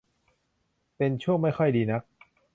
[0.97, 2.01] เป็นช่วงไม่ค่อยดีนัก